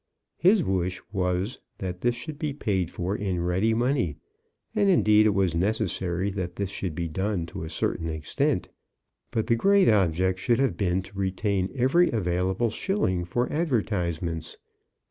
His 0.39 0.63
wish 0.63 0.99
was 1.13 1.59
that 1.77 2.01
this 2.01 2.15
should 2.15 2.39
be 2.39 2.53
paid 2.53 2.89
for 2.89 3.15
in 3.15 3.39
ready 3.43 3.75
money; 3.75 4.17
and 4.73 4.89
indeed 4.89 5.27
it 5.27 5.35
was 5.35 5.53
necessary 5.53 6.31
that 6.31 6.55
this 6.55 6.71
should 6.71 6.95
be 6.95 7.07
done 7.07 7.45
to 7.45 7.63
a 7.63 7.69
certain 7.69 8.09
extent. 8.09 8.67
But 9.29 9.45
the 9.45 9.55
great 9.55 9.87
object 9.87 10.39
should 10.39 10.57
have 10.57 10.75
been 10.75 11.03
to 11.03 11.19
retain 11.19 11.69
every 11.75 12.09
available 12.09 12.71
shilling 12.71 13.25
for 13.25 13.47
advertisements. 13.53 14.57